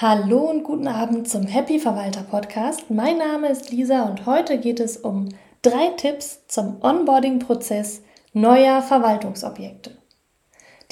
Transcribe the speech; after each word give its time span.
Hallo 0.00 0.48
und 0.48 0.62
guten 0.62 0.86
Abend 0.86 1.28
zum 1.28 1.42
Happy 1.48 1.80
Verwalter 1.80 2.22
Podcast. 2.22 2.88
Mein 2.88 3.18
Name 3.18 3.48
ist 3.48 3.72
Lisa 3.72 4.04
und 4.04 4.26
heute 4.26 4.58
geht 4.60 4.78
es 4.78 4.96
um 4.96 5.28
drei 5.60 5.88
Tipps 5.96 6.46
zum 6.46 6.80
Onboarding-Prozess 6.82 8.02
neuer 8.32 8.80
Verwaltungsobjekte. 8.80 9.98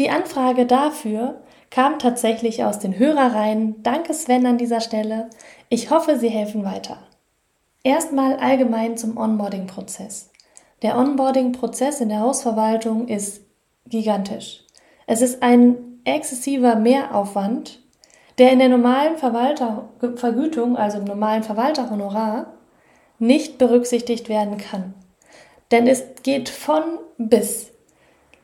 Die 0.00 0.11
Anfrage 0.11 0.66
dafür 0.66 1.40
kam 1.71 2.00
tatsächlich 2.00 2.64
aus 2.64 2.80
den 2.80 2.98
Hörerreihen. 2.98 3.80
Danke 3.84 4.12
Sven 4.12 4.45
an 4.45 4.58
dieser 4.58 4.81
Stelle. 4.81 5.31
Ich 5.69 5.91
hoffe, 5.91 6.19
Sie 6.19 6.29
helfen 6.29 6.65
weiter. 6.65 6.99
Erstmal 7.85 8.35
allgemein 8.38 8.97
zum 8.97 9.17
Onboarding-Prozess. 9.17 10.33
Der 10.83 10.99
Onboarding-Prozess 10.99 12.01
in 12.01 12.09
der 12.09 12.23
Hausverwaltung 12.23 13.07
ist 13.07 13.43
gigantisch. 13.87 14.65
Es 15.07 15.23
ist 15.23 15.45
ein 15.45 16.01
exzessiver 16.02 16.75
Mehraufwand 16.75 17.85
der 18.38 18.52
in 18.52 18.59
der 18.59 18.68
normalen 18.68 19.16
Verwaltervergütung, 19.16 20.77
also 20.77 20.98
im 20.98 21.04
normalen 21.04 21.42
Verwalterhonorar, 21.42 22.54
nicht 23.18 23.58
berücksichtigt 23.58 24.28
werden 24.28 24.58
kann. 24.58 24.94
Denn 25.70 25.86
es 25.86 26.04
geht 26.22 26.48
von 26.48 26.82
bis. 27.18 27.72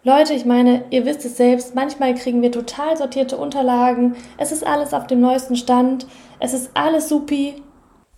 Leute, 0.04 0.34
ich 0.34 0.44
meine, 0.44 0.84
ihr 0.90 1.04
wisst 1.04 1.24
es 1.24 1.36
selbst, 1.36 1.74
manchmal 1.74 2.14
kriegen 2.14 2.42
wir 2.42 2.50
total 2.50 2.96
sortierte 2.96 3.36
Unterlagen, 3.36 4.16
es 4.36 4.50
ist 4.50 4.66
alles 4.66 4.94
auf 4.94 5.06
dem 5.06 5.20
neuesten 5.20 5.54
Stand, 5.54 6.08
es 6.40 6.54
ist 6.54 6.72
alles 6.74 7.08
supi. 7.08 7.62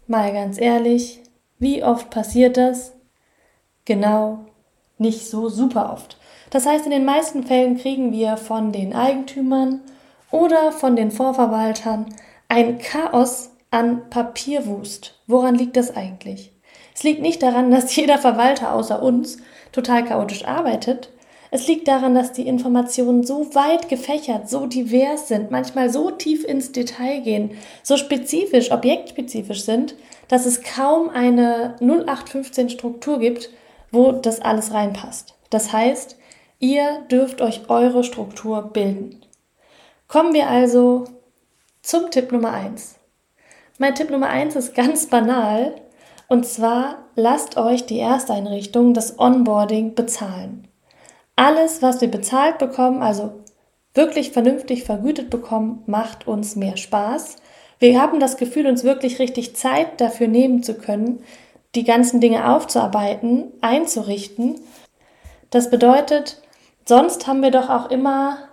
Mal 0.07 0.33
ganz 0.33 0.59
ehrlich, 0.59 1.23
wie 1.59 1.85
oft 1.85 2.09
passiert 2.09 2.57
das? 2.57 2.95
Genau, 3.85 4.47
nicht 4.97 5.29
so 5.29 5.51
super 5.51 5.93
oft. 5.93 6.17
Das 6.49 6.65
heißt, 6.65 6.87
in 6.87 6.91
den 6.91 7.05
meisten 7.05 7.43
Fällen 7.43 7.77
kriegen 7.77 8.13
wir 8.13 8.39
von 8.39 8.73
den 8.73 8.95
Eigentümern 8.95 9.81
oder 10.35 10.73
von 10.73 10.97
den 10.97 11.13
Vorverwaltern 11.13 12.07
ein 12.49 12.79
Chaos 12.79 13.53
an 13.71 14.11
Papierwust. 14.11 15.15
Woran 15.29 15.55
liegt 15.55 15.77
das 15.77 15.97
eigentlich? 15.97 16.51
Es 16.93 17.05
liegt 17.05 17.23
nicht 17.23 17.41
daran, 17.41 17.71
dass 17.71 17.95
jeder 17.97 18.19
Verwalter 18.19 18.75
außer 18.75 19.01
uns 19.01 19.39
total 19.71 20.05
chaotisch 20.05 20.45
arbeitet. 20.45 21.11
Es 21.53 21.69
liegt 21.69 21.87
daran, 21.87 22.17
dass 22.17 22.33
die 22.33 22.49
Informationen 22.49 23.23
so 23.23 23.55
weit 23.55 23.89
gefächert, 23.89 24.51
so 24.51 24.67
divers 24.67 25.29
sind, 25.29 25.53
manchmal 25.53 25.89
so 25.89 26.11
tief 26.11 26.45
ins 26.45 26.73
Detail 26.73 27.21
gehen, 27.21 27.53
so 27.85 27.97
spezifisch, 27.97 28.73
objektspezifisch 28.73 29.63
sind, 29.63 29.95
dass 30.27 30.47
es 30.47 30.63
kaum 30.63 31.11
eine 31.11 31.77
0815 31.79 32.71
Struktur 32.71 33.21
gibt, 33.21 33.51
wo 33.93 34.11
das 34.11 34.41
alles 34.41 34.75
reinpasst. 34.75 35.35
Das 35.51 35.73
heißt, 35.73 36.17
ihr 36.59 37.03
dürft 37.09 37.41
euch 37.41 37.71
eure 37.71 38.03
Struktur 38.03 38.63
bilden. 38.73 39.21
Kommen 40.15 40.33
wir 40.33 40.49
also 40.49 41.07
zum 41.83 42.13
Tipp 42.13 42.31
Nummer 42.31 42.53
1. 42.53 43.01
Mein 43.79 43.97
Tipp 43.97 44.11
Nummer 44.11 44.29
1 44.29 44.55
ist 44.55 44.73
ganz 44.73 45.07
banal 45.07 45.75
und 46.29 46.47
zwar 46.47 46.99
lasst 47.17 47.57
euch 47.57 47.85
die 47.87 47.99
Ersteinrichtung, 47.99 48.95
das 48.95 49.19
Onboarding 49.19 49.97
bezahlen. 49.97 50.69
Alles, 51.35 51.83
was 51.83 52.01
wir 52.01 52.07
bezahlt 52.07 52.59
bekommen, 52.59 53.03
also 53.03 53.43
wirklich 53.93 54.31
vernünftig 54.31 54.85
vergütet 54.85 55.31
bekommen, 55.31 55.83
macht 55.87 56.29
uns 56.29 56.55
mehr 56.55 56.77
Spaß. 56.77 57.35
Wir 57.81 58.01
haben 58.01 58.21
das 58.21 58.37
Gefühl, 58.37 58.69
uns 58.69 58.85
wirklich 58.85 59.19
richtig 59.19 59.57
Zeit 59.57 60.01
dafür 60.01 60.29
nehmen 60.29 60.63
zu 60.63 60.75
können, 60.75 61.25
die 61.75 61.83
ganzen 61.83 62.21
Dinge 62.21 62.55
aufzuarbeiten, 62.55 63.51
einzurichten. 63.63 64.61
Das 65.51 65.71
bedeutet, 65.71 66.41
sonst 66.85 67.27
haben 67.27 67.43
wir 67.43 67.51
doch 67.51 67.69
auch 67.69 67.91
immer 67.91 68.49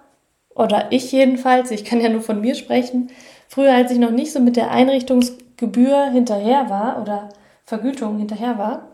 oder 0.55 0.91
ich 0.91 1.11
jedenfalls, 1.11 1.71
ich 1.71 1.85
kann 1.85 2.01
ja 2.01 2.09
nur 2.09 2.21
von 2.21 2.41
mir 2.41 2.55
sprechen, 2.55 3.09
früher, 3.47 3.73
als 3.73 3.91
ich 3.91 3.99
noch 3.99 4.11
nicht 4.11 4.31
so 4.31 4.39
mit 4.39 4.55
der 4.55 4.71
Einrichtungsgebühr 4.71 6.05
hinterher 6.11 6.69
war 6.69 7.01
oder 7.01 7.29
Vergütung 7.63 8.17
hinterher 8.17 8.57
war, 8.57 8.87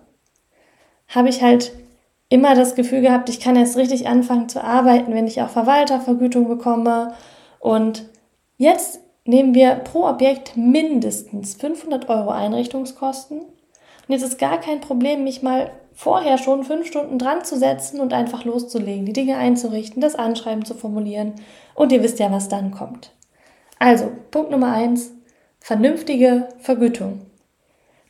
habe 1.07 1.29
ich 1.29 1.41
halt 1.41 1.71
immer 2.29 2.55
das 2.55 2.75
Gefühl 2.75 3.01
gehabt, 3.01 3.29
ich 3.29 3.39
kann 3.39 3.55
erst 3.55 3.77
richtig 3.77 4.07
anfangen 4.07 4.49
zu 4.49 4.63
arbeiten, 4.63 5.13
wenn 5.13 5.27
ich 5.27 5.41
auch 5.41 5.49
Verwaltervergütung 5.49 6.47
bekomme. 6.47 7.13
Und 7.59 8.05
jetzt 8.57 8.99
nehmen 9.25 9.53
wir 9.53 9.75
pro 9.75 10.07
Objekt 10.07 10.57
mindestens 10.57 11.55
500 11.55 12.09
Euro 12.09 12.29
Einrichtungskosten. 12.29 13.41
Und 14.07 14.13
jetzt 14.13 14.23
ist 14.23 14.39
gar 14.39 14.59
kein 14.59 14.79
Problem, 14.81 15.23
mich 15.23 15.41
mal 15.43 15.71
vorher 15.93 16.37
schon 16.37 16.63
fünf 16.63 16.87
Stunden 16.87 17.17
dran 17.17 17.43
zu 17.43 17.57
setzen 17.57 17.99
und 17.99 18.13
einfach 18.13 18.45
loszulegen, 18.45 19.05
die 19.05 19.13
Dinge 19.13 19.37
einzurichten, 19.37 19.99
das 19.99 20.15
Anschreiben 20.15 20.63
zu 20.63 20.75
formulieren 20.75 21.33
und 21.73 21.91
ihr 21.91 22.03
wisst 22.03 22.19
ja, 22.19 22.31
was 22.31 22.49
dann 22.49 22.71
kommt. 22.71 23.11
Also, 23.79 24.11
Punkt 24.31 24.51
Nummer 24.51 24.71
eins, 24.71 25.11
vernünftige 25.59 26.49
Vergütung. 26.59 27.21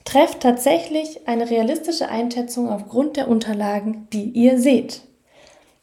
Trefft 0.05 0.41
tatsächlich 0.41 1.27
eine 1.27 1.49
realistische 1.49 2.09
Einschätzung 2.09 2.69
aufgrund 2.69 3.17
der 3.17 3.27
Unterlagen, 3.27 4.07
die 4.13 4.29
ihr 4.29 4.59
seht. 4.59 5.01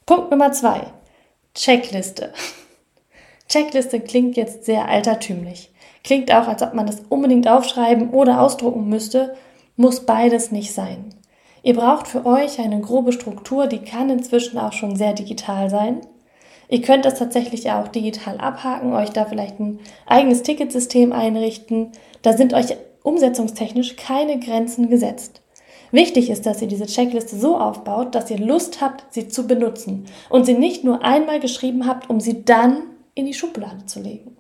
Punkt 0.07 0.31
Nummer 0.31 0.53
zwei, 0.53 0.83
Checkliste. 1.55 2.33
Checkliste 3.49 4.01
klingt 4.01 4.37
jetzt 4.37 4.65
sehr 4.65 4.89
altertümlich. 4.89 5.73
Klingt 6.03 6.33
auch, 6.33 6.49
als 6.49 6.63
ob 6.63 6.75
man 6.75 6.87
das 6.87 7.03
unbedingt 7.09 7.49
aufschreiben 7.49 8.11
oder 8.11 8.41
ausdrucken 8.41 8.89
müsste, 8.89 9.37
muss 9.77 10.07
beides 10.07 10.51
nicht 10.51 10.73
sein. 10.73 11.15
Ihr 11.63 11.75
braucht 11.75 12.09
für 12.09 12.27
euch 12.27 12.59
eine 12.59 12.81
grobe 12.81 13.13
Struktur, 13.13 13.67
die 13.67 13.79
kann 13.79 14.11
inzwischen 14.11 14.59
auch 14.59 14.73
schon 14.73 14.97
sehr 14.97 15.15
digital 15.15 15.71
sein. 15.71 16.03
Ihr 16.69 16.83
könnt 16.83 17.05
das 17.05 17.19
tatsächlich 17.19 17.71
auch 17.71 17.89
digital 17.89 18.39
abhaken, 18.39 18.93
euch 18.93 19.11
da 19.11 19.25
vielleicht 19.25 19.61
ein 19.61 19.81
eigenes 20.07 20.43
Ticketsystem 20.43 21.13
einrichten. 21.13 21.93
Da 22.23 22.35
sind 22.35 22.55
euch 22.55 22.77
umsetzungstechnisch 23.03 23.97
keine 23.97 24.39
Grenzen 24.39 24.89
gesetzt. 24.89 25.43
Wichtig 25.91 26.29
ist, 26.29 26.45
dass 26.45 26.61
ihr 26.61 26.69
diese 26.69 26.87
Checkliste 26.87 27.37
so 27.37 27.57
aufbaut, 27.57 28.15
dass 28.15 28.31
ihr 28.31 28.39
Lust 28.39 28.81
habt, 28.81 29.05
sie 29.11 29.29
zu 29.29 29.47
benutzen 29.47 30.07
und 30.29 30.45
sie 30.45 30.55
nicht 30.55 30.83
nur 30.83 31.05
einmal 31.05 31.39
geschrieben 31.39 31.87
habt, 31.87 32.11
um 32.11 32.19
sie 32.19 32.45
dann 32.45 32.83
in 33.15 33.27
die 33.27 33.35
Schublade 33.35 33.87
zu 33.87 34.01
legen. 34.01 34.37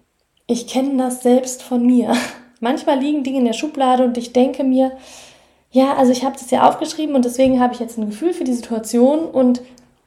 Ich 0.46 0.66
kenne 0.66 0.96
das 0.96 1.22
selbst 1.22 1.62
von 1.62 1.86
mir. 1.86 2.14
Manchmal 2.60 2.98
liegen 2.98 3.24
Dinge 3.24 3.38
in 3.38 3.44
der 3.44 3.52
Schublade 3.52 4.04
und 4.04 4.16
ich 4.16 4.32
denke 4.32 4.64
mir, 4.64 4.92
ja, 5.70 5.94
also 5.94 6.12
ich 6.12 6.24
habe 6.24 6.36
das 6.36 6.50
ja 6.50 6.68
aufgeschrieben 6.68 7.14
und 7.14 7.24
deswegen 7.24 7.60
habe 7.60 7.74
ich 7.74 7.80
jetzt 7.80 7.98
ein 7.98 8.06
Gefühl 8.06 8.32
für 8.32 8.44
die 8.44 8.52
Situation 8.52 9.26
und 9.26 9.60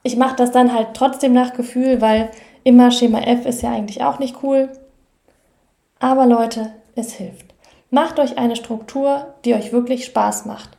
ich 0.03 0.15
mache 0.15 0.37
das 0.37 0.51
dann 0.51 0.73
halt 0.73 0.89
trotzdem 0.93 1.33
nach 1.33 1.53
Gefühl, 1.53 1.99
weil 1.99 2.31
immer 2.63 2.91
Schema 2.91 3.19
F 3.19 3.45
ist 3.45 3.61
ja 3.61 3.71
eigentlich 3.71 4.03
auch 4.03 4.19
nicht 4.19 4.37
cool. 4.43 4.69
Aber 5.99 6.25
Leute, 6.25 6.71
es 6.95 7.13
hilft. 7.13 7.53
Macht 7.89 8.19
euch 8.19 8.37
eine 8.37 8.55
Struktur, 8.55 9.33
die 9.45 9.53
euch 9.53 9.71
wirklich 9.71 10.05
Spaß 10.05 10.45
macht. 10.45 10.71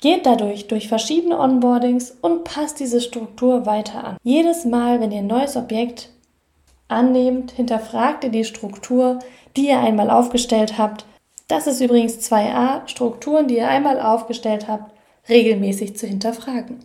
Geht 0.00 0.26
dadurch 0.26 0.68
durch 0.68 0.88
verschiedene 0.88 1.38
Onboardings 1.38 2.16
und 2.20 2.44
passt 2.44 2.80
diese 2.80 3.00
Struktur 3.00 3.64
weiter 3.64 4.04
an. 4.04 4.16
Jedes 4.22 4.64
Mal, 4.64 5.00
wenn 5.00 5.12
ihr 5.12 5.20
ein 5.20 5.26
neues 5.26 5.56
Objekt 5.56 6.10
annehmt, 6.88 7.52
hinterfragt 7.52 8.24
ihr 8.24 8.30
die 8.30 8.44
Struktur, 8.44 9.18
die 9.56 9.68
ihr 9.68 9.80
einmal 9.80 10.10
aufgestellt 10.10 10.78
habt 10.78 11.06
das 11.48 11.68
ist 11.68 11.80
übrigens 11.80 12.18
2a, 12.28 12.88
Strukturen, 12.88 13.46
die 13.46 13.58
ihr 13.58 13.68
einmal 13.68 14.00
aufgestellt 14.00 14.66
habt, 14.66 14.92
regelmäßig 15.28 15.96
zu 15.96 16.06
hinterfragen. 16.06 16.80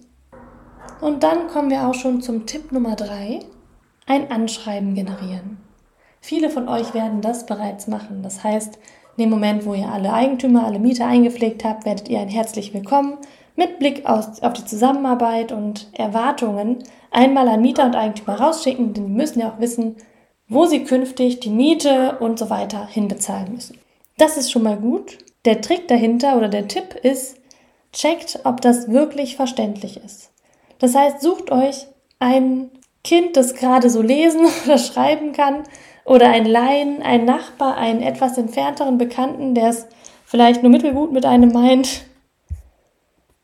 Und 1.00 1.24
dann 1.24 1.48
kommen 1.48 1.72
wir 1.72 1.88
auch 1.88 1.96
schon 1.96 2.22
zum 2.22 2.46
Tipp 2.46 2.72
Nummer 2.72 2.96
3, 2.96 3.40
ein 4.06 4.30
Anschreiben 4.30 4.94
generieren. 4.94 5.58
Viele 6.20 6.52
von 6.52 6.68
euch 6.68 6.94
werden 6.94 7.22
das 7.22 7.48
bereits 7.48 7.88
machen. 7.88 8.22
Das 8.22 8.44
heißt, 8.44 8.78
in 9.18 9.24
dem 9.24 9.30
Moment, 9.32 9.66
wo 9.66 9.74
ihr 9.74 9.88
alle 9.88 10.14
Eigentümer, 10.14 10.66
alle 10.66 10.78
Mieter 10.78 11.08
eingepflegt 11.08 11.64
habt, 11.64 11.86
werdet 11.86 12.08
ihr 12.08 12.20
ein 12.20 12.30
herzlich 12.30 12.72
willkommen 12.72 13.18
mit 13.56 13.80
Blick 13.80 14.06
aus, 14.06 14.42
auf 14.42 14.54
die 14.54 14.66
Zusammenarbeit 14.66 15.52
und 15.52 15.88
Erwartungen 15.94 16.80
einmal 17.12 17.48
an 17.48 17.62
Mieter 17.62 17.86
und 17.86 17.96
Eigentümer 17.96 18.40
rausschicken, 18.40 18.94
denn 18.94 19.06
die 19.06 19.12
müssen 19.12 19.40
ja 19.40 19.52
auch 19.52 19.60
wissen, 19.60 19.98
wo 20.48 20.66
sie 20.66 20.84
künftig 20.84 21.40
die 21.40 21.50
Miete 21.50 22.18
und 22.20 22.40
so 22.40 22.50
weiter 22.50 22.88
hinbezahlen 22.88 23.54
müssen. 23.54 23.78
Das 24.18 24.38
ist 24.38 24.52
schon 24.52 24.64
mal 24.64 24.78
gut. 24.78 25.18
Der 25.46 25.62
Trick 25.62 25.88
dahinter 25.88 26.38
oder 26.38 26.50
der 26.50 26.68
Tipp 26.68 26.96
ist, 27.02 27.38
checkt, 27.94 28.40
ob 28.44 28.62
das 28.62 28.90
wirklich 28.90 29.36
verständlich 29.36 29.98
ist. 30.04 30.32
Das 30.80 30.96
heißt, 30.96 31.22
sucht 31.22 31.52
euch 31.52 31.88
ein 32.20 32.70
Kind, 33.04 33.36
das 33.36 33.56
gerade 33.56 33.90
so 33.90 34.02
lesen 34.02 34.46
oder 34.66 34.78
schreiben 34.78 35.32
kann, 35.34 35.64
oder 36.04 36.30
ein 36.30 36.46
Laien, 36.46 37.02
ein 37.02 37.26
Nachbar, 37.26 37.78
einen 37.78 38.02
etwas 38.02 38.38
entfernteren 38.38 38.98
Bekannten, 38.98 39.54
der 39.54 39.70
es 39.70 39.88
vielleicht 40.26 40.64
nur 40.64 40.72
mittelgut 40.72 41.12
mit 41.12 41.26
einem 41.26 41.52
meint, 41.52 42.04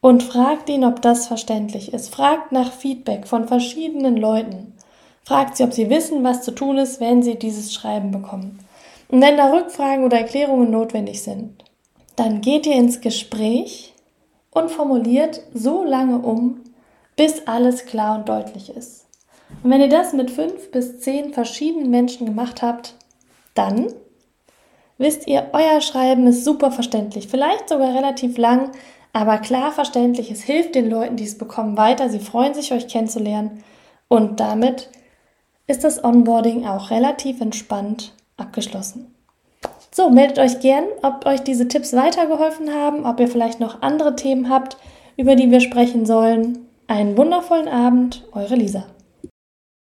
und 0.01 0.23
fragt 0.23 0.69
ihn, 0.69 0.83
ob 0.83 1.01
das 1.01 1.27
verständlich 1.27 1.93
ist. 1.93 2.13
Fragt 2.13 2.51
nach 2.51 2.71
Feedback 2.71 3.27
von 3.27 3.47
verschiedenen 3.47 4.17
Leuten. 4.17 4.73
Fragt 5.23 5.57
sie, 5.57 5.63
ob 5.63 5.73
sie 5.73 5.89
wissen, 5.89 6.23
was 6.23 6.43
zu 6.43 6.51
tun 6.51 6.77
ist, 6.77 6.99
wenn 6.99 7.23
sie 7.23 7.35
dieses 7.35 7.73
Schreiben 7.73 8.11
bekommen. 8.11 8.59
Und 9.09 9.21
wenn 9.21 9.37
da 9.37 9.51
Rückfragen 9.51 10.05
oder 10.05 10.17
Erklärungen 10.17 10.71
notwendig 10.71 11.21
sind, 11.23 11.63
dann 12.15 12.41
geht 12.41 12.65
ihr 12.65 12.75
ins 12.75 13.01
Gespräch 13.01 13.93
und 14.51 14.71
formuliert 14.71 15.41
so 15.53 15.83
lange 15.83 16.19
um, 16.19 16.61
bis 17.15 17.47
alles 17.47 17.85
klar 17.85 18.17
und 18.17 18.29
deutlich 18.29 18.75
ist. 18.75 19.05
Und 19.63 19.71
wenn 19.71 19.81
ihr 19.81 19.89
das 19.89 20.13
mit 20.13 20.31
fünf 20.31 20.71
bis 20.71 20.99
zehn 20.99 21.33
verschiedenen 21.33 21.89
Menschen 21.89 22.25
gemacht 22.25 22.61
habt, 22.61 22.95
dann 23.53 23.87
wisst 24.97 25.27
ihr, 25.27 25.49
euer 25.53 25.81
Schreiben 25.81 26.27
ist 26.27 26.43
super 26.43 26.71
verständlich, 26.71 27.27
vielleicht 27.27 27.69
sogar 27.69 27.93
relativ 27.93 28.37
lang, 28.37 28.71
aber 29.17 29.39
klar 29.39 29.71
verständlich. 29.71 30.29
Es 30.29 30.43
hilft 30.43 30.75
den 30.75 30.91
Leuten, 30.91 31.15
die 31.15 31.23
es 31.23 31.39
bekommen, 31.39 31.75
weiter. 31.75 32.07
Sie 32.07 32.19
freuen 32.19 32.53
sich, 32.53 32.71
euch 32.71 32.87
kennenzulernen. 32.87 33.63
Und 34.07 34.39
damit 34.39 34.89
ist 35.65 35.83
das 35.83 36.03
Onboarding 36.03 36.67
auch 36.67 36.91
relativ 36.91 37.41
entspannt 37.41 38.13
abgeschlossen. 38.37 39.15
So, 39.91 40.11
meldet 40.11 40.37
euch 40.37 40.59
gern, 40.59 40.83
ob 41.01 41.25
euch 41.25 41.41
diese 41.41 41.67
Tipps 41.67 41.93
weitergeholfen 41.93 42.71
haben, 42.71 43.07
ob 43.07 43.19
ihr 43.19 43.27
vielleicht 43.27 43.59
noch 43.59 43.81
andere 43.81 44.15
Themen 44.15 44.51
habt, 44.51 44.77
über 45.17 45.35
die 45.35 45.49
wir 45.49 45.61
sprechen 45.61 46.05
sollen. 46.05 46.67
Einen 46.85 47.17
wundervollen 47.17 47.67
Abend, 47.67 48.23
eure 48.33 48.53
Lisa. 48.53 48.85